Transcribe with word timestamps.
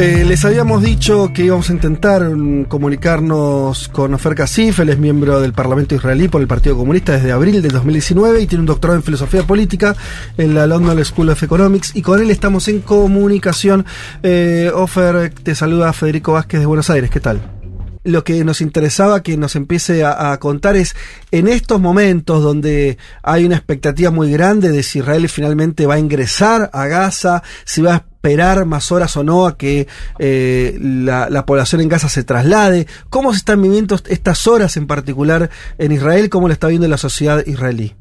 Eh, 0.00 0.24
les 0.24 0.44
habíamos 0.44 0.80
dicho 0.80 1.32
que 1.34 1.42
íbamos 1.42 1.68
a 1.70 1.72
intentar 1.72 2.22
mm, 2.22 2.66
comunicarnos 2.66 3.88
con 3.88 4.14
Ofer 4.14 4.36
Kasif, 4.36 4.78
él 4.78 4.90
es 4.90 4.98
miembro 4.98 5.40
del 5.40 5.52
Parlamento 5.52 5.96
israelí 5.96 6.28
por 6.28 6.40
el 6.40 6.46
Partido 6.46 6.76
Comunista 6.76 7.14
desde 7.14 7.32
abril 7.32 7.60
del 7.60 7.72
2019 7.72 8.40
y 8.40 8.46
tiene 8.46 8.60
un 8.60 8.66
doctorado 8.66 8.96
en 8.96 9.02
filosofía 9.02 9.42
política 9.42 9.96
en 10.36 10.54
la 10.54 10.68
London 10.68 11.04
School 11.04 11.30
of 11.30 11.42
Economics 11.42 11.96
y 11.96 12.02
con 12.02 12.22
él 12.22 12.30
estamos 12.30 12.68
en 12.68 12.78
comunicación. 12.78 13.86
Eh, 14.22 14.70
Ofer, 14.72 15.30
te 15.30 15.56
saluda 15.56 15.92
Federico 15.92 16.34
Vázquez 16.34 16.60
de 16.60 16.66
Buenos 16.66 16.90
Aires, 16.90 17.10
¿qué 17.10 17.18
tal? 17.18 17.57
Lo 18.04 18.24
que 18.24 18.44
nos 18.44 18.60
interesaba 18.60 19.22
que 19.22 19.36
nos 19.36 19.56
empiece 19.56 20.04
a, 20.04 20.36
contar 20.38 20.76
es, 20.76 20.94
en 21.30 21.48
estos 21.48 21.80
momentos 21.80 22.42
donde 22.42 22.98
hay 23.22 23.44
una 23.44 23.56
expectativa 23.56 24.10
muy 24.10 24.30
grande 24.30 24.70
de 24.70 24.82
si 24.82 25.00
Israel 25.00 25.28
finalmente 25.28 25.86
va 25.86 25.94
a 25.94 25.98
ingresar 25.98 26.70
a 26.72 26.86
Gaza, 26.86 27.42
si 27.64 27.82
va 27.82 27.94
a 27.94 27.96
esperar 27.96 28.64
más 28.64 28.90
horas 28.92 29.16
o 29.16 29.24
no 29.24 29.46
a 29.46 29.56
que 29.56 29.86
eh, 30.18 30.76
la, 30.80 31.30
la, 31.30 31.46
población 31.46 31.80
en 31.80 31.88
Gaza 31.88 32.08
se 32.08 32.24
traslade, 32.24 32.86
cómo 33.10 33.32
se 33.32 33.38
están 33.38 33.62
viviendo 33.62 33.98
estas 34.08 34.46
horas 34.46 34.76
en 34.76 34.86
particular 34.86 35.50
en 35.78 35.92
Israel, 35.92 36.28
cómo 36.28 36.48
lo 36.48 36.52
está 36.52 36.68
viendo 36.68 36.88
la 36.88 36.98
sociedad 36.98 37.44
israelí. 37.46 37.94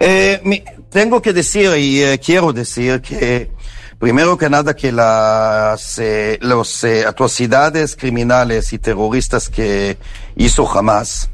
Eh, 0.00 0.64
tengo 0.90 1.20
que 1.20 1.32
decir 1.32 1.70
y 1.76 2.02
eh, 2.02 2.20
quiero 2.24 2.52
decir 2.52 3.00
que 3.00 3.50
Primero 3.98 4.38
que 4.38 4.48
nada 4.48 4.76
que 4.76 4.92
las 4.92 5.98
eh, 5.98 6.38
los, 6.40 6.84
eh, 6.84 7.04
atrocidades 7.04 7.96
criminales 7.96 8.72
y 8.72 8.78
terroristas 8.78 9.48
que 9.48 9.98
hizo 10.36 10.70
Hamas 10.70 11.30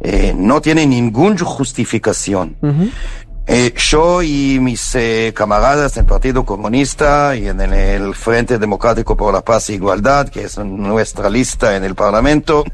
eh, 0.00 0.32
no 0.34 0.62
tienen 0.62 0.88
ninguna 0.88 1.38
justificación. 1.44 2.56
Uh 2.62 2.68
-huh. 2.68 3.74
yo 3.90 4.22
y 4.22 4.58
mis 4.58 4.96
camaradas 5.34 5.96
en 5.96 6.04
el 6.04 6.06
Partido 6.06 6.44
Comunista 6.44 7.36
y 7.36 7.48
en 7.48 7.60
el 7.60 8.14
Frente 8.14 8.58
Democrático 8.58 9.14
por 9.14 9.34
la 9.34 9.42
Paz 9.42 9.68
e 9.68 9.74
Igualdad, 9.74 10.30
que 10.30 10.44
es 10.44 10.56
nuestra 10.58 11.28
lista 11.28 11.76
en 11.76 11.84
el 11.84 11.94
Parlamento, 11.94 12.64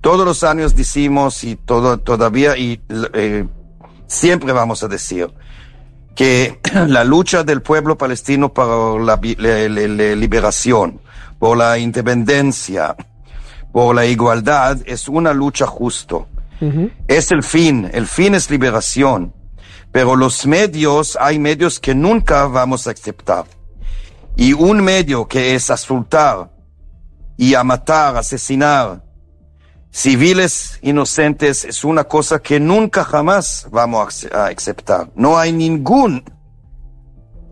todos 0.00 0.24
los 0.24 0.42
años 0.42 0.74
decimos 0.74 1.44
y 1.44 1.56
todo, 1.56 1.98
todavía 1.98 2.56
y 2.56 2.80
siempre 4.06 4.52
vamos 4.52 4.82
a 4.82 4.88
decir 4.88 5.28
que 6.14 6.60
la 6.88 7.04
lucha 7.04 7.44
del 7.44 7.62
pueblo 7.62 7.96
palestino 7.96 8.52
por 8.52 9.00
la, 9.00 9.20
la, 9.38 9.68
la, 9.68 10.14
liberación, 10.14 11.00
por 11.38 11.56
la 11.56 11.78
independencia, 11.78 12.96
por 13.72 13.94
la 13.94 14.06
igualdad, 14.06 14.78
es 14.86 15.08
una 15.08 15.32
lucha 15.32 15.66
justo. 15.66 16.28
Uh 16.60 16.66
-huh. 16.66 16.92
Es 17.08 17.30
el 17.30 17.42
fin, 17.42 17.90
el 17.92 18.06
fin 18.06 18.34
es 18.34 18.50
liberación. 18.50 19.34
Pero 19.92 20.16
los 20.16 20.46
medios, 20.46 21.16
hay 21.20 21.38
medios 21.38 21.78
que 21.78 21.94
nunca 21.94 22.46
vamos 22.46 22.86
a 22.86 22.90
aceptar. 22.90 23.44
Y 24.36 24.52
un 24.52 24.82
medio 24.82 25.28
que 25.28 25.54
es 25.54 25.70
asultar 25.70 26.50
y 27.36 27.54
a 27.54 27.62
matar, 27.62 28.16
asesinar 28.16 29.03
civiles 29.94 30.80
inocentes 30.82 31.64
es 31.64 31.84
una 31.84 32.02
cosa 32.02 32.40
que 32.42 32.58
nunca 32.58 33.04
jamás 33.04 33.68
vamos 33.70 34.26
a 34.32 34.46
aceptar. 34.46 35.08
No 35.14 35.38
hay 35.38 35.52
ninguna 35.52 36.20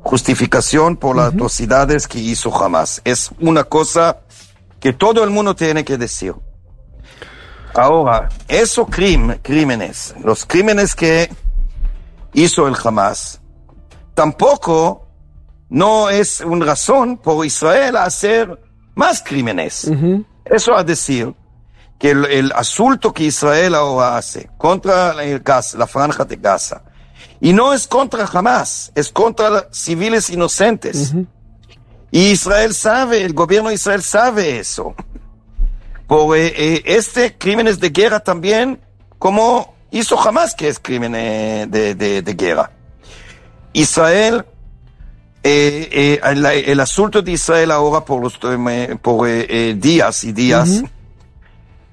justificación 0.03 0.97
por 0.97 1.15
las 1.15 1.29
uh 1.29 1.31
-huh. 1.31 1.35
atrocidades 1.35 2.09
que 2.09 2.19
hizo 2.19 2.51
jamás. 2.51 3.01
Es 3.05 3.31
una 3.39 3.63
cosa 3.63 4.23
que 4.81 4.93
todo 4.93 5.23
el 5.23 5.31
mundo 5.31 5.55
tiene 5.55 5.85
que 5.85 5.97
decir. 5.97 6.35
Ahora, 7.75 8.29
esos 8.49 8.89
crim 8.89 9.39
crímenes, 9.41 10.13
los 10.25 10.45
crímenes 10.45 10.97
que 10.97 11.31
hizo 12.33 12.67
el 12.67 12.75
Hamas, 12.83 13.41
tampoco 14.15 15.07
no 15.69 16.11
es 16.11 16.41
una 16.41 16.67
razón 16.67 17.19
por 17.19 17.47
Israel 17.47 17.97
a 17.97 18.05
hacer 18.05 18.61
más 18.97 19.23
crímenes. 19.23 19.85
Uh 19.85 19.95
-huh. 19.95 20.25
Eso 20.45 20.77
a 20.77 20.83
decir 20.83 21.33
que 21.99 22.11
el, 22.11 22.25
el, 22.25 22.53
asunto 22.53 23.13
que 23.13 23.25
Israel 23.25 23.75
ahora 23.75 24.17
hace 24.17 24.51
contra 24.59 25.23
el 25.23 25.39
Gaza, 25.41 25.79
la 25.79 25.87
franja 25.87 26.25
de 26.25 26.37
Gaza, 26.37 26.83
y 27.41 27.53
no 27.53 27.73
es 27.73 27.87
contra 27.87 28.25
Hamas, 28.25 28.93
es 28.95 29.11
contra 29.11 29.69
civiles 29.73 30.31
inocentes. 30.31 31.13
Uh 31.13 31.17
-huh. 31.17 31.27
Y 32.13 32.31
Israel 32.31 32.75
sabe, 32.75 33.25
el 33.25 33.33
gobierno 33.33 33.71
de 33.71 33.75
Israel 33.75 34.03
sabe 34.03 34.59
eso. 34.59 34.95
Por 36.07 36.37
eh, 36.37 36.53
eh, 36.57 36.83
este 36.85 37.37
crímenes 37.37 37.81
de 37.81 37.91
guerra 37.91 38.21
también, 38.21 38.79
como 39.19 39.75
hizo 39.91 40.21
Hamas 40.21 40.55
que 40.55 40.69
es 40.69 40.79
crimen 40.79 41.15
eh, 41.15 41.67
de, 41.69 41.95
de, 41.95 42.23
de, 42.23 42.35
guerra. 42.35 42.71
Israel, 43.73 44.45
el, 45.43 46.47
el, 46.47 46.81
asunto 46.81 47.23
de 47.23 47.33
Israel 47.33 47.71
ahora 47.71 48.05
por, 48.05 48.23
los, 48.23 48.39
por 49.01 49.27
días 49.79 50.25
y 50.25 50.33
días, 50.33 50.69
uh 50.69 50.83
-huh 50.83 50.91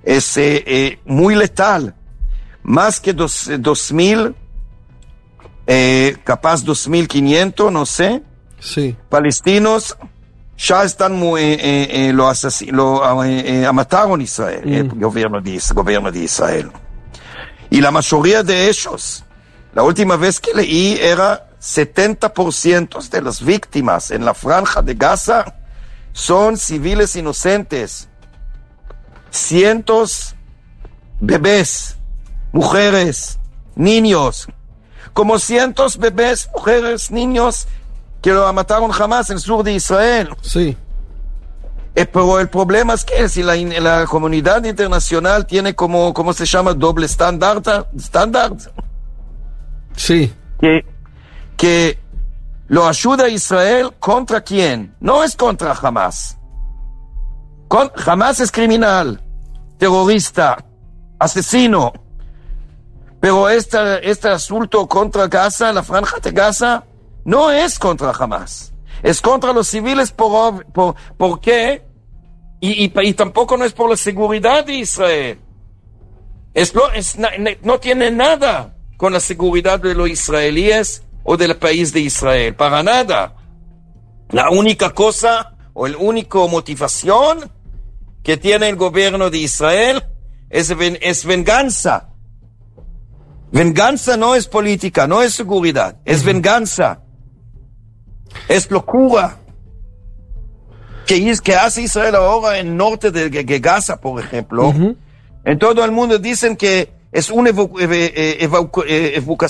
es 0.03 0.37
eh, 0.37 0.63
eh, 0.65 0.99
muy 1.05 1.35
letal. 1.35 1.95
Más 2.63 2.99
que 2.99 3.13
dos, 3.13 3.49
dos 3.59 3.91
mil, 3.91 4.35
eh, 5.65 6.17
capaz 6.23 6.63
dos 6.63 6.87
mil 6.87 7.07
quinientos, 7.07 7.71
no 7.71 7.85
sé. 7.85 8.21
Sí. 8.59 8.95
Palestinos 9.07 9.97
ya 10.57 10.83
están 10.83 11.15
muy, 11.15 12.11
lo, 12.11 12.27
asasin, 12.27 12.75
lo 12.75 13.01
mataron 13.73 14.21
Israel, 14.21 14.61
mm. 14.65 14.73
el 14.73 14.89
gobierno 14.89 15.39
de, 15.39 15.61
gobierno 15.73 16.11
de 16.11 16.19
Israel. 16.19 16.69
Y 17.69 17.79
la 17.79 17.91
mayoría 17.91 18.43
de 18.43 18.67
ellos, 18.67 19.23
la 19.73 19.83
última 19.83 20.17
vez 20.17 20.41
que 20.41 20.53
leí 20.53 20.97
era 20.99 21.49
70% 21.61 23.09
de 23.09 23.21
las 23.21 23.43
víctimas 23.43 24.11
en 24.11 24.25
la 24.25 24.33
franja 24.33 24.81
de 24.81 24.95
Gaza 24.95 25.45
son 26.11 26.57
civiles 26.57 27.15
inocentes 27.15 28.08
cientos 29.31 30.35
bebés, 31.19 31.97
mujeres, 32.51 33.39
niños, 33.75 34.47
como 35.13 35.39
cientos 35.39 35.97
bebés, 35.97 36.49
mujeres, 36.53 37.11
niños 37.11 37.67
que 38.21 38.31
lo 38.31 38.51
mataron 38.53 38.91
jamás 38.91 39.29
en 39.29 39.35
el 39.35 39.41
sur 39.41 39.63
de 39.63 39.73
Israel. 39.73 40.29
Sí. 40.41 40.77
Eh, 41.95 42.05
pero 42.05 42.39
el 42.39 42.49
problema 42.49 42.93
es 42.93 43.03
que 43.03 43.27
si 43.27 43.43
la, 43.43 43.55
la, 43.55 44.05
comunidad 44.05 44.63
internacional 44.63 45.45
tiene 45.45 45.75
como, 45.75 46.13
¿cómo 46.13 46.33
se 46.33 46.45
llama? 46.45 46.73
Doble 46.73 47.05
estándar. 47.05 47.61
estándar. 47.97 48.53
Sí. 49.95 50.31
Que, 50.61 50.85
que 51.57 51.99
lo 52.67 52.87
ayuda 52.87 53.25
a 53.25 53.29
Israel 53.29 53.91
contra 53.99 54.41
quién? 54.41 54.95
No 54.99 55.23
es 55.23 55.35
contra 55.35 55.73
Hamas. 55.73 56.37
Jamás 57.95 58.39
es 58.39 58.51
criminal, 58.51 59.21
terrorista, 59.77 60.65
asesino. 61.19 61.93
Pero 63.19 63.49
este, 63.49 64.09
este 64.09 64.29
asunto 64.29 64.87
contra 64.87 65.27
Gaza, 65.27 65.71
la 65.73 65.83
franja 65.83 66.19
de 66.19 66.31
Gaza, 66.31 66.85
no 67.25 67.51
es 67.51 67.77
contra 67.77 68.13
jamás. 68.13 68.73
Es 69.03 69.21
contra 69.21 69.53
los 69.53 69.67
civiles 69.67 70.11
por, 70.11 70.65
por, 70.71 70.95
¿por 71.17 71.39
qué? 71.39 71.85
Y, 72.61 72.85
y, 72.85 73.13
tampoco 73.13 73.55
no 73.55 73.63
es 73.63 73.71
por 73.71 73.89
la 73.89 73.95
seguridad 73.95 74.65
de 74.65 74.73
Israel. 74.73 75.39
Es, 76.53 76.73
no, 77.63 77.79
tiene 77.79 78.11
nada 78.11 78.75
con 78.97 79.13
la 79.13 79.19
seguridad 79.21 79.79
de 79.79 79.95
los 79.95 80.09
israelíes 80.09 81.03
o 81.23 81.37
del 81.37 81.55
país 81.55 81.93
de 81.93 82.01
Israel. 82.01 82.55
Para 82.55 82.83
nada. 82.83 83.35
La 84.31 84.49
única 84.49 84.89
cosa 84.89 85.55
o 85.73 85.87
la 85.87 85.97
única 85.97 86.39
motivación 86.39 87.49
que 88.29 88.37
tiene 88.37 88.69
el 88.69 88.75
gobierno 88.75 89.31
de 89.31 89.39
Israel 89.39 90.03
es, 90.51 90.71
es 91.01 91.25
venganza. 91.25 92.09
Venganza 93.51 94.17
no 94.17 94.35
es 94.35 94.45
política, 94.45 95.07
no 95.07 95.23
es 95.23 95.33
seguridad, 95.33 95.97
es 96.05 96.23
venganza. 96.23 97.01
Es 98.47 98.69
locura. 98.69 99.39
Que, 101.07 101.27
es, 101.27 101.41
que 101.41 101.55
hace 101.55 101.81
Israel 101.81 102.13
ahora 102.17 102.59
en 102.59 102.67
el 102.67 102.77
norte 102.77 103.09
de, 103.09 103.31
de 103.31 103.59
Gaza, 103.59 103.99
por 103.99 104.21
ejemplo. 104.21 104.67
Uh 104.67 104.73
-huh. 104.73 104.95
En 105.45 105.57
todo 105.57 105.83
el 105.83 105.91
mundo 105.91 106.19
dicen 106.19 106.55
que 106.55 106.93
es 107.11 107.31
una 107.31 107.49
evacu 107.49 107.79
evacu 107.79 108.83
evacu 108.87 109.43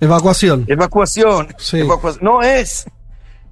evacuación. 0.00 0.64
Evacuación. 0.68 1.54
Sí. 1.58 1.80
evacuación. 1.80 2.24
No 2.24 2.40
es. 2.40 2.86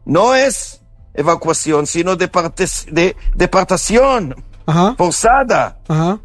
No 0.06 0.34
es 0.34 0.80
evacuación, 1.12 1.86
sino 1.86 2.16
departes, 2.16 2.86
de, 2.90 3.14
departación. 3.34 4.34
Ajá. 4.66 4.94
forzada, 4.96 5.78
Ajá. 5.88 6.20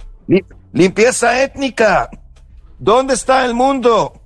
limpieza 0.74 1.42
étnica. 1.44 2.10
¿Dónde 2.78 3.14
está 3.14 3.46
el 3.46 3.54
mundo? 3.54 4.22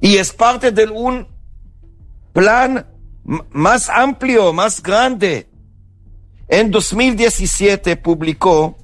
Y 0.00 0.16
es 0.16 0.32
parte 0.32 0.70
de 0.72 0.86
un 0.86 1.26
plan 2.32 2.86
más 3.50 3.88
amplio, 3.88 4.52
más 4.52 4.82
grande. 4.82 5.48
En 6.48 6.70
2017 6.70 7.96
publicó 7.96 8.76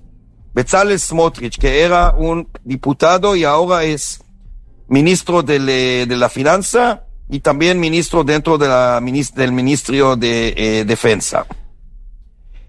Bezalel 0.55 0.99
Smotrich, 0.99 1.59
que 1.59 1.83
era 1.83 2.13
un 2.13 2.49
diputado 2.65 3.35
y 3.37 3.45
ahora 3.45 3.85
es 3.85 4.23
ministro 4.89 5.43
de, 5.43 5.59
le, 5.59 6.07
de 6.07 6.17
la 6.17 6.29
finanza, 6.29 7.03
y 7.29 7.41
también 7.41 7.81
ministro 7.81 8.23
dentro 8.23 8.57
de 8.57 8.69
la, 8.69 9.01
del 9.35 9.53
Ministerio 9.53 10.17
de 10.17 10.55
eh, 10.57 10.85
Defensa. 10.85 11.45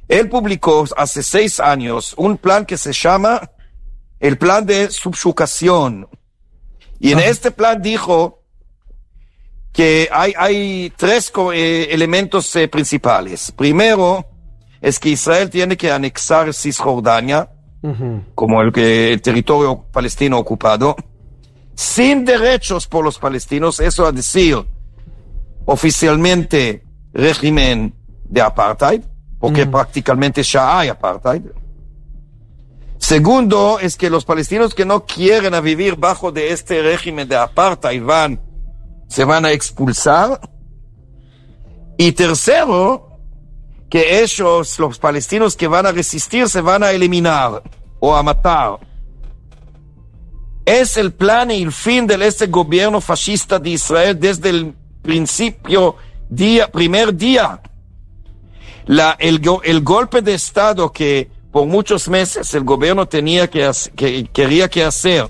Él 0.08 0.30
publicó 0.30 0.86
hace 0.96 1.22
seis 1.22 1.60
años 1.60 2.14
un 2.18 2.38
plan 2.38 2.66
que 2.66 2.78
se 2.78 2.94
llama 2.94 3.50
el 4.20 4.38
plan 4.38 4.66
de 4.66 4.90
subsucación. 4.90 6.08
Y 7.00 7.12
en 7.12 7.20
este 7.20 7.52
plan 7.52 7.82
dijo 7.82 8.44
que 9.72 10.10
hay, 10.12 10.34
hay 10.38 10.94
tres 10.96 11.32
eh, 11.54 11.90
elementos 11.92 12.56
eh, 12.56 12.68
principales. 12.68 13.52
Primero, 13.52 14.26
es 14.82 15.00
que 15.00 15.10
Israel 15.10 15.50
tiene 15.50 15.78
que 15.78 15.92
anexar 15.92 16.54
Cisjordania 16.54 17.50
como 18.36 18.62
el, 18.62 18.78
el, 18.78 19.22
territorio 19.22 19.86
palestino 19.94 20.40
ocupado, 20.40 20.96
sin 21.76 22.26
derechos 22.26 22.88
por 22.88 23.06
los 23.06 23.18
palestinos, 23.18 23.80
eso 23.80 24.06
a 24.06 24.12
decir 24.12 24.58
oficialmente 25.66 26.84
régimen 27.14 27.94
de 28.26 28.42
apartheid, 28.42 29.04
porque 29.40 29.66
prácticamente 29.66 30.44
ya 30.44 30.80
hay 30.80 30.90
apartheid. 30.90 31.44
Segundo, 32.98 33.80
es 33.80 33.96
que 33.96 34.10
los 34.10 34.26
palestinos 34.26 34.74
que 34.74 34.86
no 34.86 35.06
quieren 35.06 35.54
a 35.54 35.62
vivir 35.62 35.96
bajo 35.96 36.32
de 36.32 36.52
este 36.52 36.82
régimen 36.82 37.28
de 37.28 37.36
apartheid 37.36 38.04
van, 38.04 38.42
se 39.08 39.24
van 39.24 39.46
a 39.46 39.52
expulsar. 39.52 40.42
Y 41.98 42.12
tercero, 42.12 43.08
que 43.90 44.22
ellos, 44.22 44.78
los 44.80 45.00
palestinos 45.00 45.56
que 45.56 45.68
van 45.68 45.86
a 45.86 45.92
resistir, 45.92 46.50
se 46.50 46.62
van 46.62 46.84
a 46.84 46.92
eliminar 46.92 47.64
o 48.00 48.16
a 48.16 48.24
matar. 48.24 48.80
Es 50.66 50.98
el 50.98 51.14
plan 51.14 51.50
y 51.50 51.62
el 51.62 51.72
fin 51.72 52.06
de 52.08 52.28
este 52.28 52.48
gobierno 52.48 53.00
fascista 53.00 53.58
de 53.58 53.70
Israel 53.70 54.20
desde 54.20 54.50
el 54.50 54.76
principio, 55.02 55.96
día, 56.30 56.68
primer 56.70 57.16
día. 57.16 57.62
La, 58.88 59.16
el, 59.20 59.42
el 59.64 59.82
golpe 59.82 60.22
de 60.22 60.34
Estado 60.34 60.92
que 60.92 61.30
por 61.52 61.66
muchos 61.66 62.10
meses 62.10 62.54
el 62.54 62.64
gobierno 62.64 63.08
tenía 63.08 63.50
que, 63.50 63.70
que 63.96 64.26
quería 64.32 64.70
que 64.70 64.84
hacer, 64.84 65.30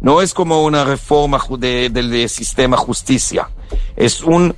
no 0.00 0.20
es 0.20 0.34
como 0.34 0.64
una 0.64 0.84
reforma 0.84 1.40
del 1.58 2.28
sistema 2.28 2.76
justicia, 2.76 3.48
es 3.96 4.22
un, 4.22 4.54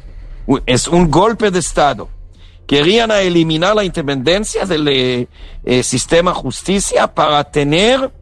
es 0.66 0.88
un 0.88 1.10
golpe 1.10 1.50
de 1.50 1.58
Estado 1.58 2.08
querían 2.66 3.10
eliminar 3.12 3.74
la 3.74 3.84
independencia 3.84 4.66
del 4.66 4.88
eh, 4.88 5.28
eh, 5.64 5.82
sistema 5.82 6.34
justicia 6.34 7.06
para 7.06 7.44
tener 7.44 8.12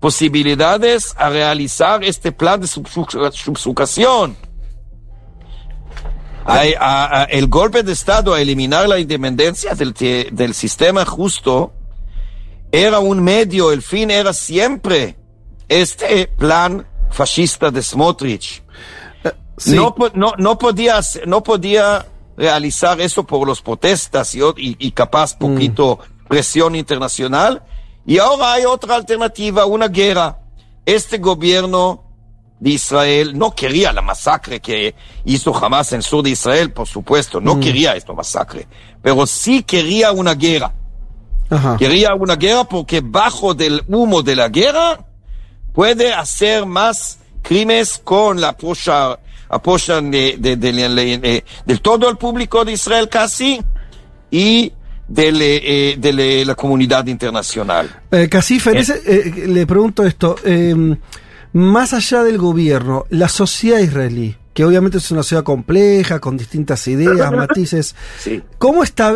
posibilidades 0.00 1.14
a 1.16 1.30
realizar 1.30 2.04
este 2.04 2.32
plan 2.32 2.60
de 2.60 2.66
subsucación. 2.66 4.36
El 7.30 7.48
golpe 7.48 7.82
de 7.82 7.92
Estado 7.92 8.34
a 8.34 8.40
eliminar 8.40 8.88
la 8.88 8.98
independencia 8.98 9.74
del, 9.74 9.94
del 9.94 10.54
sistema 10.54 11.04
justo 11.04 11.72
era 12.74 12.98
un 12.98 13.22
medio, 13.22 13.70
el 13.70 13.82
fin 13.82 14.10
era 14.10 14.32
siempre 14.32 15.16
este 15.68 16.26
plan 16.26 16.86
fascista 17.10 17.70
de 17.70 17.80
Smotrich. 17.82 18.62
Eh, 19.22 19.32
no, 19.66 19.94
no, 20.14 20.32
no, 20.36 20.58
podía, 20.58 21.00
no 21.26 21.42
podía 21.42 22.04
realizar 22.36 23.00
eso 23.00 23.24
por 23.24 23.46
los 23.46 23.62
protestas 23.62 24.34
y, 24.34 24.40
y, 24.56 24.90
capaz 24.90 25.36
mm. 25.36 25.38
poquito 25.38 26.00
presión 26.28 26.74
internacional. 26.74 27.62
Y 28.04 28.18
ahora 28.18 28.54
hay 28.54 28.64
otra 28.64 28.96
alternativa, 28.96 29.66
una 29.66 29.88
guerra. 29.88 30.40
Este 30.84 31.18
gobierno 31.18 32.03
de 32.64 32.70
Israel 32.70 33.38
no 33.38 33.54
quería 33.54 33.92
la 33.92 34.00
masacre 34.00 34.58
que 34.58 34.94
hizo 35.26 35.52
jamás 35.52 35.92
en 35.92 36.00
sur 36.00 36.24
de 36.24 36.30
Israel, 36.30 36.72
por 36.72 36.88
supuesto, 36.88 37.38
no 37.38 37.56
mm. 37.56 37.60
quería 37.60 37.94
esta 37.94 38.14
masacre, 38.14 38.66
pero 39.02 39.26
sí 39.26 39.62
quería 39.62 40.12
una 40.12 40.34
guerra. 40.34 40.72
Quería 41.78 42.14
una 42.14 42.36
guerra 42.36 42.64
porque 42.64 43.02
bajo 43.04 43.52
del 43.52 43.82
humo 43.86 44.22
de 44.22 44.34
la 44.34 44.48
guerra 44.48 44.98
puede 45.74 46.14
hacer 46.14 46.64
más 46.64 47.18
crímenes 47.42 48.00
con 48.02 48.40
la 48.40 48.48
apoya 48.48 49.18
apoyan 49.50 50.10
de, 50.10 50.36
de, 50.38 50.56
de, 50.56 51.44
del 51.66 51.80
todo 51.82 52.08
el 52.08 52.16
público 52.16 52.64
de 52.64 52.72
Israel 52.72 53.10
casi 53.10 53.60
y 54.30 54.72
de, 55.06 55.28
eh, 55.28 55.96
de 55.98 56.44
la 56.46 56.54
comunidad 56.54 57.06
internacional. 57.06 58.04
Eh, 58.10 58.26
casi, 58.28 58.56
eh, 58.56 58.84
eh, 59.06 59.44
le 59.48 59.66
pregunto 59.66 60.04
esto, 60.04 60.36
más 61.54 61.94
allá 61.94 62.22
del 62.22 62.36
gobierno, 62.36 63.06
la 63.08 63.28
sociedad 63.28 63.78
israelí, 63.78 64.36
que 64.52 64.66
obviamente 64.66 64.98
es 64.98 65.10
una 65.10 65.22
sociedad 65.22 65.44
compleja, 65.44 66.20
con 66.20 66.36
distintas 66.36 66.86
ideas, 66.86 67.32
matices, 67.32 67.94
¿cómo 68.58 68.82
está? 68.82 69.14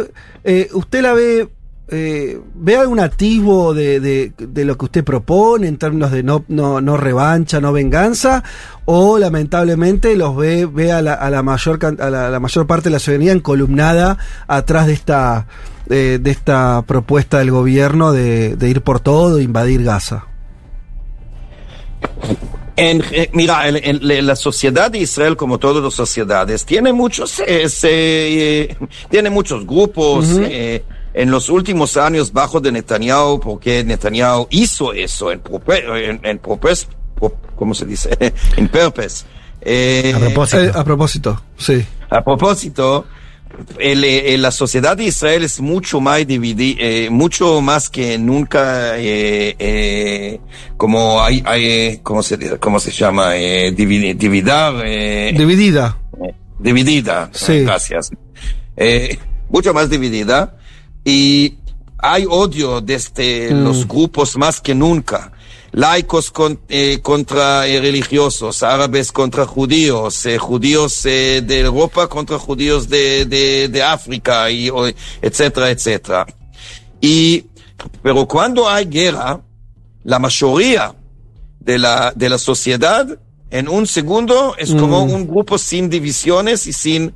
¿Usted 0.72 1.02
la 1.02 1.12
ve 1.12 1.50
eh, 1.90 2.38
¿Ve 2.54 2.76
algún 2.76 3.00
atisbo 3.00 3.72
de, 3.72 3.98
de, 4.00 4.64
lo 4.66 4.76
que 4.76 4.84
usted 4.84 5.04
propone 5.04 5.68
en 5.68 5.78
términos 5.78 6.10
de 6.10 6.22
no, 6.22 6.44
no, 6.48 6.82
no 6.82 6.98
revancha, 6.98 7.62
no 7.62 7.72
venganza? 7.72 8.44
¿O 8.84 9.18
lamentablemente 9.18 10.14
los 10.14 10.36
ve, 10.36 10.66
ve 10.66 10.92
a, 10.92 11.00
la, 11.00 11.14
a, 11.14 11.30
la 11.30 11.42
mayor, 11.42 11.78
a 11.98 12.10
la, 12.10 12.40
mayor 12.40 12.66
parte 12.66 12.90
de 12.90 12.92
la 12.92 12.98
ciudadanía 12.98 13.32
encolumnada 13.32 14.18
atrás 14.46 14.86
de 14.86 14.92
esta, 14.92 15.46
de 15.86 16.20
esta 16.24 16.82
propuesta 16.82 17.38
del 17.38 17.50
gobierno 17.50 18.12
de, 18.12 18.56
ir 18.60 18.82
por 18.82 19.00
todo, 19.00 19.40
invadir 19.40 19.82
Gaza? 19.82 20.26
En, 22.76 23.02
eh, 23.10 23.28
mira, 23.32 23.68
en, 23.68 24.26
la 24.26 24.36
sociedad 24.36 24.90
de 24.90 24.98
Israel, 24.98 25.36
como 25.36 25.58
todas 25.58 25.82
las 25.82 25.94
sociedades, 25.94 26.64
tiene 26.64 26.92
muchos, 26.92 27.42
eh, 27.44 28.76
tiene 29.10 29.30
muchos 29.30 29.66
grupos, 29.66 30.28
en 31.14 31.30
los 31.32 31.48
últimos 31.48 31.96
años 31.96 32.32
bajo 32.32 32.60
de 32.60 32.70
Netanyahu, 32.70 33.40
porque 33.40 33.82
Netanyahu 33.82 34.46
hizo 34.50 34.92
eso 34.92 35.32
en, 35.32 35.42
en, 35.66 36.20
en 36.22 36.40
¿cómo 37.56 37.74
se 37.74 37.86
dice? 37.86 38.10
en 38.56 38.68
purpose. 38.68 39.24
Eh, 39.60 40.12
a 40.14 40.18
propósito. 40.20 40.62
Eh, 40.62 40.72
a 40.74 40.84
propósito, 40.84 41.42
sí. 41.56 41.84
A 42.10 42.22
propósito, 42.22 43.06
el, 43.78 44.04
eh, 44.04 44.36
la 44.38 44.50
sociedad 44.50 44.96
de 44.96 45.04
Israel 45.04 45.42
es 45.44 45.60
mucho 45.60 46.00
más 46.00 46.26
dividida, 46.26 46.80
eh, 46.80 47.10
mucho 47.10 47.60
más 47.60 47.88
que 47.88 48.18
nunca, 48.18 48.98
eh, 48.98 49.54
eh 49.58 50.40
como 50.76 51.22
hay, 51.22 51.42
hay 51.44 51.98
¿cómo 52.02 52.22
se, 52.22 52.58
cómo 52.58 52.78
se 52.78 52.90
llama? 52.90 53.32
Divid, 53.32 54.16
dividar, 54.16 54.74
dividida. 55.34 55.98
Dividida. 56.58 57.30
Sí. 57.32 57.60
Gracias. 57.60 58.10
mucho 59.48 59.74
más 59.74 59.90
dividida. 59.90 60.56
Y 61.04 61.58
hay 61.98 62.26
odio 62.28 62.80
desde 62.80 63.52
mm. 63.52 63.64
los 63.64 63.86
grupos 63.86 64.36
más 64.36 64.60
que 64.60 64.74
nunca. 64.74 65.32
Laicos 65.72 66.32
eh, 66.68 67.00
contra 67.02 67.66
eh, 67.66 67.80
religiosos, 67.80 68.62
árabes 68.62 69.12
contra 69.12 69.46
judíos, 69.46 70.24
eh, 70.26 70.38
judíos 70.38 71.02
de 71.02 71.60
Europa 71.60 72.08
contra 72.08 72.38
judíos 72.38 72.88
de, 72.88 73.26
de, 73.26 73.82
África, 73.82 74.50
y, 74.50 74.70
etcétera, 75.20 75.70
etcétera. 75.70 76.26
Y, 77.00 77.44
pero 78.02 78.26
cuando 78.26 78.68
hay 78.68 78.86
guerra, 78.86 79.40
la 80.04 80.18
mayoría 80.18 80.94
de 81.60 81.78
la, 81.78 82.12
de 82.16 82.28
la 82.28 82.38
sociedad 82.38 83.18
en 83.50 83.68
un 83.68 83.86
segundo 83.86 84.54
es 84.56 84.74
como 84.74 85.06
mm. 85.06 85.10
un 85.10 85.28
grupo 85.28 85.58
sin 85.58 85.90
divisiones 85.90 86.66
y 86.66 86.72
sin, 86.72 87.12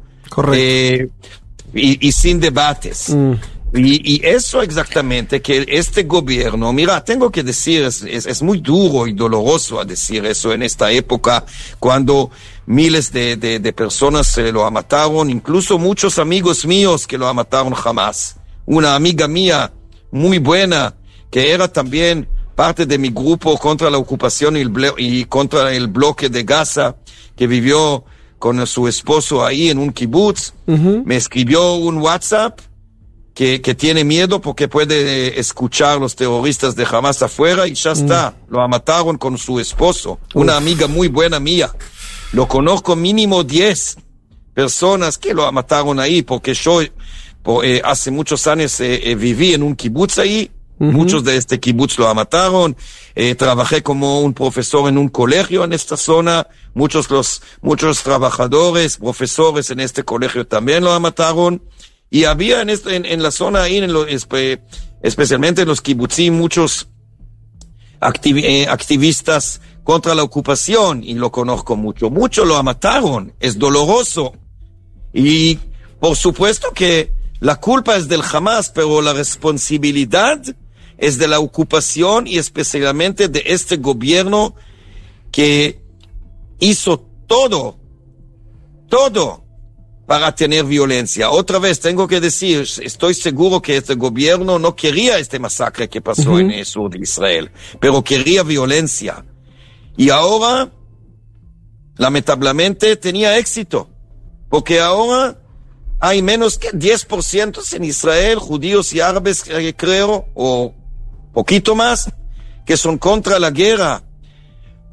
y, 1.75 2.13
sin 2.13 2.41
debates. 2.41 3.11
Mm. 3.11 3.33
Y, 3.75 4.21
eso 4.23 4.61
exactamente, 4.61 5.41
que 5.41 5.65
este 5.67 6.03
gobierno, 6.03 6.73
mira, 6.75 7.03
tengo 7.03 7.31
que 7.31 7.43
decir, 7.43 7.85
es, 7.85 8.03
es, 8.03 8.43
muy 8.43 8.59
duro 8.59 9.07
y 9.07 9.15
doloroso 9.15 9.81
a 9.81 9.85
decir 9.85 10.27
eso 10.27 10.53
en 10.53 10.63
esta 10.63 10.91
época, 10.91 11.47
cuando 11.79 12.31
miles 12.67 13.11
de, 13.13 13.37
de, 13.37 13.61
de 13.61 13.73
personas 13.73 14.27
se 14.27 14.53
lo 14.53 14.71
mataron, 14.71 15.31
incluso 15.31 15.79
muchos 15.79 16.19
amigos 16.19 16.67
míos 16.67 17.07
que 17.07 17.17
lo 17.17 17.33
mataron 17.33 17.73
jamás. 17.73 18.37
Una 18.67 18.95
amiga 18.95 19.27
mía 19.27 19.73
muy 20.11 20.37
buena, 20.37 20.95
que 21.31 21.51
era 21.53 21.67
también 21.67 22.29
parte 22.55 22.85
de 22.85 22.99
mi 22.99 23.09
grupo 23.09 23.57
contra 23.57 23.89
la 23.89 23.97
ocupación 23.97 24.57
y, 24.59 24.67
y 24.99 25.25
contra 25.25 25.73
el 25.73 25.89
bloque 25.89 26.29
de 26.29 26.45
Gaza, 26.45 26.97
que 27.35 27.47
vivió 27.47 28.05
con 28.39 28.67
su 28.67 28.87
esposo 28.87 29.47
ahí 29.47 29.71
en 29.71 29.79
un 29.79 29.93
kibutz, 29.93 30.53
me 30.67 31.17
escribió 31.17 31.75
un 31.75 31.99
WhatsApp 31.99 32.61
que, 33.35 33.61
que, 33.61 33.75
tiene 33.75 34.05
miedo 34.05 34.41
porque 34.41 34.69
puede 34.69 35.39
escuchar 35.41 35.99
los 35.99 36.15
terroristas 36.17 36.77
de 36.77 36.87
Hamas 36.91 37.23
afuera 37.23 37.67
y 37.67 37.75
ya 37.75 37.91
mm. 37.91 37.95
está. 37.95 38.35
Lo 38.49 38.67
mataron 38.69 39.19
con 39.19 39.39
su 39.39 39.59
esposo, 39.61 40.19
una 40.35 40.57
amiga 40.57 40.87
muy 40.87 41.09
buena 41.09 41.41
mía. 41.41 41.71
Lo 42.33 42.47
conozco 42.49 42.97
mínimo 42.97 43.45
10 43.45 43.97
personas 44.55 45.19
que 45.19 45.35
lo 45.35 45.51
mataron 45.53 45.99
ahí 45.99 46.23
porque 46.23 46.55
yo 46.55 46.83
eh, 46.83 47.83
hace 47.85 48.11
muchos 48.11 48.47
años 48.47 48.81
eh, 48.81 49.11
eh, 49.11 49.15
viví 49.15 49.55
en 49.55 49.63
un 49.63 49.77
kibutz 49.77 50.19
ahí 50.19 50.51
Muchos 50.91 51.23
de 51.23 51.37
este 51.37 51.61
kibutz 51.61 51.97
lo 51.99 52.13
mataron. 52.13 52.77
Eh, 53.15 53.37
trabajé 53.37 53.85
como 53.85 54.21
un 54.21 54.35
profesor 54.35 54.89
en 54.89 54.99
un 54.99 55.09
colegio 55.09 55.63
en 55.63 55.73
esta 55.73 55.97
zona. 55.97 56.49
Muchos 56.75 57.09
los, 57.09 57.41
muchos 57.61 58.03
trabajadores, 58.03 58.97
profesores 58.97 59.71
en 59.71 59.79
este 59.79 60.03
colegio 60.03 60.45
también 60.45 60.83
lo 60.83 60.99
mataron. 60.99 61.63
Y 62.15 62.25
había 62.25 62.61
en, 62.61 62.69
este, 62.69 62.95
en, 62.95 63.23
la 63.23 63.31
zona 63.31 63.63
ahí, 63.63 63.79
en 63.79 63.91
lo, 63.91 64.07
especialmente 64.07 65.63
en 65.63 65.69
los 65.69 65.81
kibbutzim, 65.81 66.35
muchos 66.35 66.91
eh, 68.25 68.67
activistas 68.69 69.63
contra 69.83 70.15
la 70.15 70.23
ocupación 70.23 71.03
y 71.03 71.15
lo 71.15 71.33
conozco 71.33 71.75
mucho. 71.75 72.11
Muchos 72.11 72.47
lo 72.47 72.63
mataron. 72.63 73.33
Es 73.41 73.59
doloroso. 73.59 74.35
Y 75.15 75.59
por 76.01 76.15
supuesto 76.15 76.73
que 76.75 77.15
la 77.41 77.57
culpa 77.57 77.97
es 77.97 78.09
del 78.09 78.21
Hamas, 78.31 78.69
pero 78.69 79.01
la 79.01 79.15
responsabilidad 79.15 80.39
es 80.99 81.17
de 81.17 81.29
la 81.29 81.41
ocupación 81.41 82.27
y 82.27 82.37
especialmente 82.37 83.29
de 83.29 83.43
este 83.47 83.79
gobierno 83.79 84.55
que 85.31 85.81
hizo 86.61 87.09
todo, 87.27 87.79
todo 88.91 89.42
para 90.07 90.35
tener 90.35 90.65
violencia. 90.65 91.31
Otra 91.31 91.59
vez 91.59 91.81
tengo 91.81 92.09
que 92.09 92.21
decir, 92.21 92.67
estoy 92.83 93.15
seguro 93.15 93.63
que 93.63 93.77
este 93.77 93.95
gobierno 93.95 94.59
no 94.59 94.75
quería 94.75 95.19
este 95.19 95.39
masacre 95.39 95.89
que 95.89 96.01
pasó 96.01 96.39
en 96.39 96.51
el 96.51 96.67
sur 96.67 96.91
de 96.91 96.99
Israel, 96.99 97.51
pero 97.81 98.03
quería 98.03 98.43
violencia. 98.43 99.25
Y 99.97 100.11
ahora, 100.11 100.71
lamentablemente, 101.97 102.97
tenía 102.97 103.39
éxito, 103.39 103.89
porque 104.49 104.81
ahora 104.81 105.39
hay 106.01 106.21
menos 106.21 106.59
que 106.59 106.73
10% 106.73 107.75
en 107.75 107.85
Israel, 107.85 108.39
judíos 108.39 108.93
y 108.93 109.01
árabes, 109.01 109.45
eh, 109.49 109.73
creo, 109.77 110.27
o 110.35 110.75
poquito 111.33 111.77
más, 111.77 112.11
que 112.67 112.77
son 112.77 112.99
contra 112.99 113.39
la 113.39 113.51
guerra. 113.51 114.03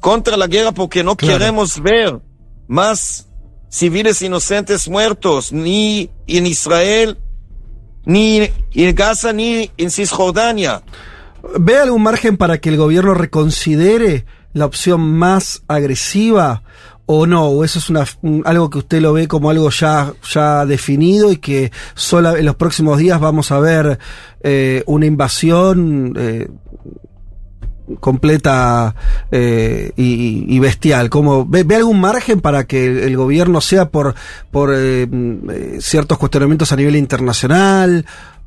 Contra 0.00 0.36
la 0.36 0.46
guerra 0.46 0.72
porque 0.72 1.04
no 1.04 1.16
queremos 1.16 1.82
ver 1.82 2.20
más 2.68 3.29
civiles 3.70 4.20
inocentes 4.20 4.88
muertos, 4.88 5.52
ni 5.52 6.10
en 6.26 6.46
Israel, 6.46 7.16
ni 8.04 8.50
en 8.74 8.94
Gaza, 8.94 9.32
ni 9.32 9.70
en 9.76 9.90
Cisjordania. 9.90 10.82
¿Ve 11.58 11.78
algún 11.78 12.02
margen 12.02 12.36
para 12.36 12.58
que 12.58 12.68
el 12.68 12.76
gobierno 12.76 13.14
reconsidere 13.14 14.26
la 14.52 14.66
opción 14.66 15.00
más 15.00 15.62
agresiva 15.68 16.62
o 17.06 17.26
no? 17.26 17.46
¿O 17.46 17.64
eso 17.64 17.78
es 17.78 17.88
una, 17.88 18.04
algo 18.44 18.68
que 18.68 18.78
usted 18.78 19.00
lo 19.00 19.12
ve 19.12 19.26
como 19.26 19.48
algo 19.48 19.70
ya, 19.70 20.12
ya 20.30 20.66
definido 20.66 21.32
y 21.32 21.38
que 21.38 21.72
solo 21.94 22.36
en 22.36 22.44
los 22.44 22.56
próximos 22.56 22.98
días 22.98 23.20
vamos 23.20 23.52
a 23.52 23.60
ver 23.60 23.98
eh, 24.42 24.82
una 24.86 25.06
invasión 25.06 26.14
eh, 26.18 26.48
completa 27.98 28.94
eh, 29.32 29.92
y, 29.96 30.58
bestial? 30.58 31.10
¿Cómo, 31.10 31.46
ve, 31.46 31.66
algún 31.74 32.00
margen 32.00 32.40
para 32.40 32.64
que 32.64 33.06
el 33.06 33.16
gobierno 33.16 33.60
sea 33.60 33.88
por, 33.88 34.14
por 34.50 34.74
ciertos 35.80 36.18
cuestionamientos 36.18 36.72
a 36.72 36.76
nivel 36.76 36.96
internacional? 36.96 38.04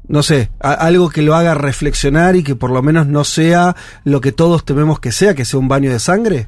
no 0.07 0.21
sé, 0.21 0.49
algo 0.59 1.09
que 1.09 1.21
lo 1.21 1.33
haga 1.33 1.53
reflexionar 1.53 2.35
y 2.35 2.43
que 2.43 2.55
por 2.55 2.71
lo 2.71 2.81
menos 2.81 3.07
no 3.07 3.23
sea 3.23 3.75
lo 4.03 4.21
que 4.21 4.31
todos 4.31 4.65
tememos 4.65 4.99
que 4.99 5.11
sea, 5.11 5.33
que 5.33 5.45
sea 5.45 5.59
un 5.59 5.67
baño 5.67 5.91
de 5.91 5.99
sangre? 5.99 6.47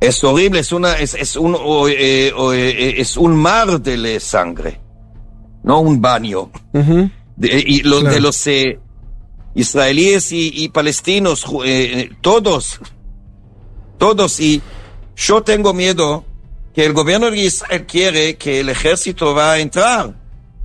Es 0.00 0.22
horrible, 0.24 0.60
es 0.60 0.72
una, 0.72 0.94
es, 0.94 1.14
es 1.14 1.36
un, 1.36 1.56
eh, 1.88 2.32
eh, 2.36 2.94
es 2.98 3.16
un 3.16 3.36
mar 3.36 3.80
de 3.80 4.18
sangre, 4.18 4.80
no 5.62 5.80
un 5.80 6.00
baño. 6.00 6.50
de, 6.72 7.64
y 7.66 7.82
los 7.82 8.02
de 8.02 8.20
los 8.20 8.46
eh, 8.48 8.80
israelíes 9.54 10.32
y, 10.32 10.68
palestinos, 10.68 11.46
todos, 12.20 12.80
todos, 13.98 14.40
y 14.40 14.62
yo 15.16 15.42
tengo 15.42 15.74
miedo 15.74 16.24
que 16.74 16.86
el 16.86 16.92
gobierno 16.92 17.30
de 17.30 17.38
Israel 17.38 17.86
quiere 17.86 18.36
que 18.36 18.60
el 18.60 18.68
ejército 18.68 19.34
va 19.34 19.52
a 19.52 19.58
entrar 19.58 20.14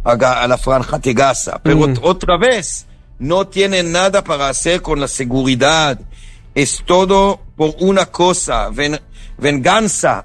a, 0.03 0.47
la 0.47 0.57
franja 0.57 0.99
de 0.99 1.13
Gaza, 1.13 1.59
pero 1.61 1.85
otra 2.01 2.37
vez 2.37 2.87
no 3.19 3.47
tienen 3.47 3.91
nada 3.91 4.23
para 4.23 4.49
hacer 4.49 4.81
con 4.81 4.99
la 4.99 5.07
seguridad. 5.07 5.99
Es 6.55 6.81
todo 6.85 7.41
por 7.55 7.75
una 7.79 8.07
cosa, 8.07 8.69
ven, 8.69 8.99
venganza. 9.37 10.23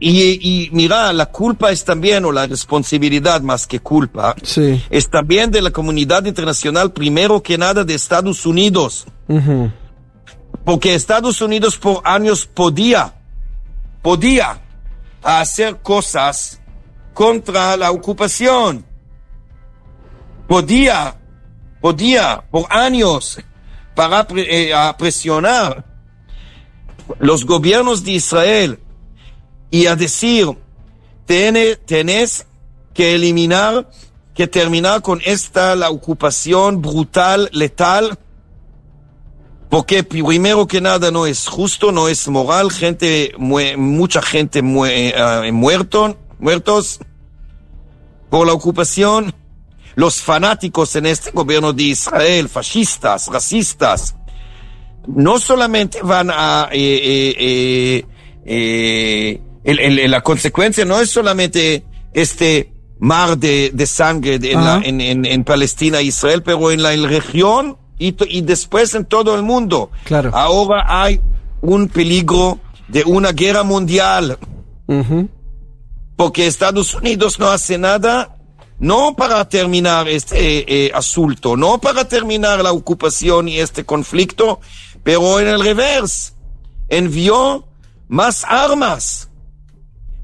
Y, 0.00 0.68
mira, 0.72 1.12
la 1.12 1.26
culpa 1.26 1.70
es 1.70 1.84
también, 1.84 2.24
o 2.24 2.32
la 2.32 2.46
responsabilidad 2.46 3.40
más 3.40 3.66
que 3.66 3.80
culpa, 3.80 4.34
es 4.90 5.08
también 5.08 5.50
de 5.50 5.62
la 5.62 5.70
comunidad 5.70 6.24
internacional, 6.26 6.92
primero 6.92 7.42
que 7.42 7.56
nada 7.56 7.84
de 7.84 7.94
Estados 7.94 8.44
Unidos. 8.44 9.06
Porque 10.64 10.94
Estados 10.94 11.40
Unidos 11.40 11.76
por 11.78 12.00
años 12.04 12.46
podía, 12.46 13.14
podía 14.02 14.60
hacer 15.22 15.78
cosas 15.80 16.60
contra 17.12 17.76
la 17.76 17.90
ocupación. 17.90 18.84
Podía, 20.48 21.16
podía 21.80 22.44
por 22.50 22.66
años 22.70 23.38
para 23.94 24.26
eh, 24.36 24.72
presionar 24.98 25.84
los 27.18 27.46
gobiernos 27.46 28.04
de 28.04 28.12
Israel 28.12 28.78
y 29.74 29.88
a 29.88 29.96
decir, 29.96 30.46
tenés 31.26 32.46
que 32.94 33.16
eliminar, 33.16 33.90
que 34.32 34.46
terminar 34.46 35.02
con 35.02 35.20
esta, 35.24 35.74
la 35.74 35.90
ocupación 35.90 36.80
brutal, 36.80 37.50
letal, 37.52 38.16
porque 39.68 40.04
primero 40.04 40.68
que 40.68 40.80
nada 40.80 41.10
no 41.10 41.26
es 41.26 41.48
justo, 41.48 41.90
no 41.90 42.06
es 42.06 42.28
moral, 42.28 42.70
gente, 42.70 43.32
mucha 43.36 44.22
gente 44.22 44.60
eh, 44.60 45.50
muerto, 45.50 46.18
muertos 46.38 47.00
por 48.30 48.46
la 48.46 48.52
ocupación. 48.52 49.34
Los 49.96 50.22
fanáticos 50.22 50.94
en 50.94 51.06
este 51.06 51.32
gobierno 51.32 51.72
de 51.72 51.82
Israel, 51.82 52.48
fascistas, 52.48 53.26
racistas, 53.26 54.14
no 55.08 55.40
solamente 55.40 56.00
van 56.00 56.30
a... 56.30 56.68
Eh, 56.70 57.34
eh, 57.40 58.06
eh, 58.46 59.40
la 59.64 60.20
consecuencia 60.20 60.84
no 60.84 61.00
es 61.00 61.10
solamente 61.10 61.84
este 62.12 62.72
mar 62.98 63.38
de, 63.38 63.86
sangre 63.86 64.38
en, 64.42 65.44
Palestina 65.44 65.98
e 65.98 66.04
Israel, 66.04 66.42
pero 66.42 66.70
en 66.70 66.82
la 66.82 66.90
región 66.90 67.78
y, 67.98 68.14
y, 68.28 68.42
después 68.42 68.94
en 68.94 69.04
todo 69.04 69.34
el 69.34 69.42
mundo. 69.42 69.90
Claro. 70.04 70.30
Ahora 70.34 70.84
hay 70.86 71.20
un 71.60 71.88
peligro 71.88 72.58
de 72.88 73.04
una 73.04 73.32
guerra 73.32 73.62
mundial. 73.62 74.38
Porque 76.16 76.46
Estados 76.46 76.94
Unidos 76.94 77.38
no 77.40 77.48
hace 77.48 77.78
nada, 77.78 78.36
no 78.78 79.16
para 79.16 79.48
terminar 79.48 80.08
este 80.08 80.92
asunto, 80.94 81.56
no 81.56 81.78
para 81.78 82.06
terminar 82.06 82.62
la 82.62 82.72
ocupación 82.72 83.48
y 83.48 83.58
este 83.58 83.84
conflicto, 83.84 84.60
pero 85.02 85.40
en 85.40 85.48
el 85.48 85.60
revés, 85.64 86.34
envió 86.88 87.66
más 88.08 88.44
armas. 88.44 89.30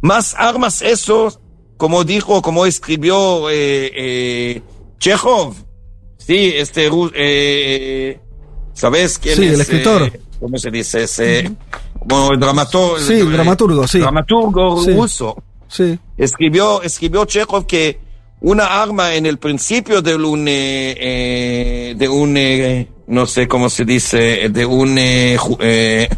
Más 0.00 0.34
armas, 0.38 0.82
eso, 0.82 1.40
como 1.76 2.04
dijo, 2.04 2.42
como 2.42 2.66
escribió 2.66 3.50
eh, 3.50 3.90
eh, 3.94 4.62
Chekhov. 4.98 5.54
Sí, 6.18 6.52
este, 6.54 6.90
eh, 7.14 8.20
¿sabes 8.72 9.18
quién 9.18 9.36
sí, 9.36 9.44
es? 9.46 9.54
el 9.54 9.60
escritor. 9.60 10.12
¿Cómo 10.38 10.56
se 10.58 10.70
dice? 10.70 11.02
Ese, 11.02 11.50
como 11.98 12.32
el 12.32 12.40
dramaturgo. 12.40 12.98
Sí, 12.98 13.14
el 13.14 13.32
dramaturgo, 13.32 13.86
sí. 13.86 13.98
Dramaturgo 13.98 14.84
ruso. 14.84 15.42
Sí. 15.68 15.98
Escribió, 16.16 16.82
escribió 16.82 17.24
Chekhov 17.24 17.66
que 17.66 18.00
una 18.40 18.82
arma 18.82 19.14
en 19.14 19.26
el 19.26 19.38
principio 19.38 20.02
de 20.02 20.16
un, 20.16 20.44
de 20.46 22.08
un 22.10 22.36
no 23.10 23.26
sé 23.26 23.48
cómo 23.48 23.68
se 23.68 23.84
dice, 23.84 24.48
de 24.50 24.64
un... 24.64 24.96
Eh, 24.96 25.36
eh 25.60 26.08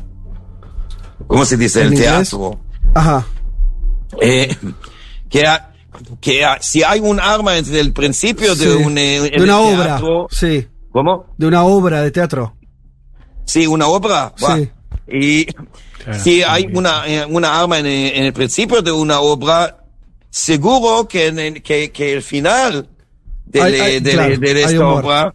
¿Cómo 1.26 1.46
se 1.46 1.56
dice? 1.56 1.80
El 1.82 1.94
teatro. 1.94 2.60
Ajá. 2.94 3.26
Eh, 4.20 4.54
que, 5.28 5.42
que 6.20 6.46
si 6.60 6.82
hay 6.82 7.00
un 7.00 7.20
arma 7.20 7.52
desde 7.52 7.80
el 7.80 7.92
principio 7.92 8.54
de, 8.54 8.74
un, 8.74 8.98
eh, 8.98 9.30
de 9.30 9.42
una 9.42 9.58
obra. 9.58 10.00
Sí. 10.30 10.66
¿Cómo? 10.90 11.26
De 11.38 11.46
una 11.46 11.64
obra 11.64 12.02
de 12.02 12.10
teatro. 12.10 12.54
Sí, 13.44 13.66
una 13.66 13.86
obra. 13.86 14.34
Sí. 14.36 14.70
Y 15.08 15.46
si 16.18 16.42
hay 16.42 16.68
una, 16.74 17.06
eh, 17.06 17.24
una 17.26 17.60
arma 17.60 17.78
en, 17.78 17.86
en, 17.86 18.24
el 18.24 18.32
principio 18.32 18.82
de 18.82 18.92
una 18.92 19.20
obra, 19.20 19.84
seguro 20.30 21.06
que, 21.08 21.28
en 21.28 21.54
que, 21.62 21.90
que 21.90 22.12
el 22.12 22.22
final 22.22 22.88
de, 23.46 24.00
de, 24.00 24.38
de 24.38 24.62
esta 24.62 24.86
obra 24.86 25.34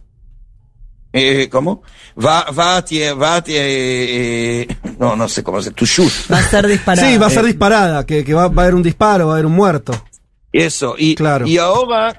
eh, 1.18 1.48
¿Cómo? 1.48 1.82
Va, 2.18 2.50
va, 2.50 2.84
va, 3.14 3.44
eh, 3.46 4.66
no, 4.98 5.16
no 5.16 5.28
sé 5.28 5.42
cómo 5.42 5.62
se 5.62 5.70
tu 5.70 5.84
shoot. 5.84 6.12
Va 6.32 6.38
a 6.38 6.42
ser 6.42 6.66
disparada. 6.66 7.08
Sí, 7.08 7.18
va 7.18 7.26
a 7.26 7.30
ser 7.30 7.44
disparada, 7.44 8.06
que, 8.06 8.24
que 8.24 8.34
va, 8.34 8.48
va, 8.48 8.62
a 8.62 8.64
haber 8.64 8.74
un 8.74 8.82
disparo, 8.82 9.26
va 9.26 9.32
a 9.32 9.34
haber 9.36 9.46
un 9.46 9.52
muerto. 9.52 9.92
Eso, 10.52 10.94
y, 10.98 11.14
claro. 11.14 11.46
y 11.46 11.58
ahora, 11.58 12.18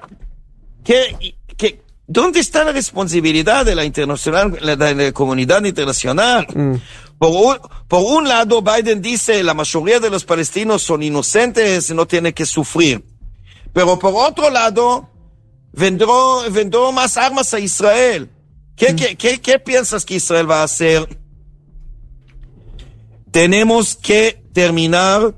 ¿qué, 0.84 1.34
qué, 1.56 1.82
¿dónde 2.06 2.40
está 2.40 2.64
la 2.64 2.72
responsabilidad 2.72 3.66
de 3.66 3.74
la 3.74 3.84
internacional, 3.84 4.52
de 4.52 4.94
la 4.94 5.12
comunidad 5.12 5.64
internacional? 5.64 6.46
Mm. 6.54 6.74
Por 7.18 7.30
un, 7.30 7.58
por 7.86 8.02
un 8.02 8.26
lado, 8.26 8.62
Biden 8.62 9.02
dice 9.02 9.42
la 9.42 9.52
mayoría 9.52 10.00
de 10.00 10.08
los 10.08 10.24
palestinos 10.24 10.82
son 10.82 11.02
inocentes 11.02 11.90
y 11.90 11.94
no 11.94 12.06
tienen 12.06 12.32
que 12.32 12.46
sufrir. 12.46 13.04
Pero 13.74 13.98
por 13.98 14.14
otro 14.16 14.48
lado, 14.48 15.10
vendró, 15.72 16.42
vendró 16.50 16.92
más 16.92 17.16
armas 17.16 17.52
a 17.54 17.60
Israel. 17.60 18.30
¿Qué, 18.80 18.96
qué, 18.96 19.14
qué, 19.14 19.38
qué 19.42 19.58
piensas 19.58 20.06
que 20.06 20.14
Israel 20.14 20.50
va 20.50 20.62
a 20.62 20.64
hacer? 20.64 21.06
Tenemos 23.30 23.94
que 23.94 24.42
terminar 24.54 25.34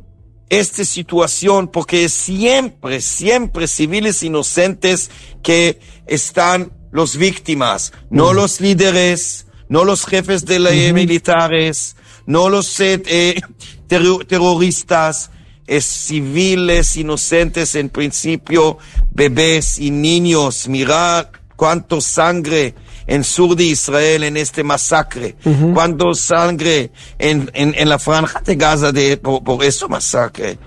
esta 0.48 0.84
situación 0.84 1.66
porque 1.66 2.08
siempre, 2.08 3.00
siempre 3.00 3.66
civiles 3.66 4.22
inocentes 4.22 5.10
que 5.42 5.80
están 6.06 6.70
los 6.92 7.16
víctimas, 7.16 7.92
no 8.10 8.32
los 8.32 8.60
líderes, 8.60 9.46
no 9.68 9.84
los 9.84 10.06
jefes 10.06 10.44
de 10.44 10.60
los 10.60 10.72
militares, 10.92 11.96
no 12.26 12.48
los 12.48 12.78
eh, 12.78 13.02
eh, 13.06 13.40
terro- 13.88 14.24
terroristas, 14.24 15.32
es 15.66 15.84
civiles 15.84 16.94
inocentes 16.94 17.74
en 17.74 17.88
principio, 17.88 18.78
bebés 19.10 19.80
y 19.80 19.90
niños. 19.90 20.68
Mirad 20.68 21.26
cuánto 21.56 22.00
sangre 22.00 22.76
en 23.06 23.24
sur 23.24 23.54
de 23.56 23.64
Israel 23.64 24.24
en 24.24 24.36
este 24.36 24.62
masacre, 24.62 25.36
cuánto 25.74 26.14
sangre 26.14 26.90
en, 27.18 27.50
en, 27.54 27.74
en 27.76 27.88
la 27.88 27.98
franja 27.98 28.40
de 28.40 28.56
Gaza 28.56 28.92
de, 28.92 29.16
por, 29.16 29.42
por 29.42 29.64
ese 29.64 29.86
masacre. 29.88 30.58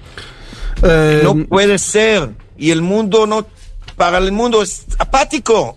Eh, 0.83 1.21
No 1.23 1.45
puede 1.47 1.77
ser. 1.77 2.29
Y 2.57 2.71
el 2.71 2.81
mundo 2.81 3.25
no, 3.27 3.45
para 3.95 4.17
el 4.17 4.31
mundo 4.31 4.61
es 4.61 4.85
apático. 4.97 5.75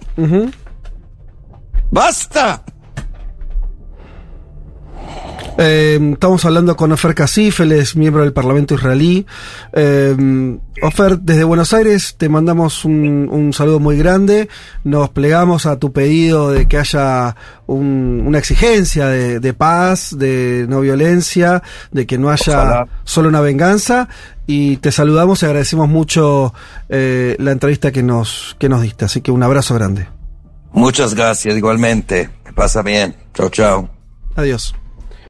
Basta. 1.91 2.63
Eh, 5.61 5.99
estamos 6.13 6.45
hablando 6.45 6.77
con 6.77 6.93
Ofer 6.93 7.17
Kasif, 7.17 7.59
él 7.61 7.73
es 7.73 7.97
miembro 7.97 8.23
del 8.23 8.33
Parlamento 8.33 8.75
israelí. 8.75 9.27
Eh, 9.73 10.57
Ofer, 10.83 11.19
desde 11.19 11.43
Buenos 11.43 11.73
Aires 11.73 12.15
te 12.17 12.29
mandamos 12.29 12.85
un, 12.85 13.29
un 13.29 13.53
saludo 13.53 13.81
muy 13.81 13.97
grande. 13.99 14.49
Nos 14.85 15.11
plegamos 15.11 15.67
a 15.67 15.77
tu 15.81 15.93
pedido 15.93 16.53
de 16.53 16.67
que 16.69 16.79
haya 16.79 17.35
un- 17.67 18.23
una 18.25 18.39
exigencia 18.39 19.07
de, 19.09 19.41
de 19.41 19.53
paz, 19.53 20.17
de 20.17 20.67
no 20.69 20.81
violencia, 20.81 21.63
de 21.91 22.07
que 22.07 22.19
no 22.19 22.31
haya 22.31 22.53
Ojalá. 22.63 22.87
solo 23.03 23.29
una 23.29 23.41
venganza. 23.41 24.09
Y 24.47 24.77
te 24.77 24.93
saludamos 24.93 25.43
y 25.43 25.47
agradecemos 25.47 25.89
mucho 25.89 26.55
eh, 26.89 27.35
la 27.41 27.51
entrevista 27.51 27.91
que 27.91 28.05
nos, 28.05 28.55
que 28.61 28.69
nos 28.69 28.81
diste. 28.83 29.05
Así 29.07 29.21
que 29.23 29.33
un 29.33 29.43
abrazo 29.43 29.75
grande. 29.75 30.07
Muchas 30.73 31.15
gracias 31.15 31.57
igualmente. 31.57 32.31
Que 32.47 32.53
pasa 32.53 32.83
bien. 32.83 33.17
Chao, 33.35 33.49
chao. 33.51 33.91
Adiós. 34.37 34.73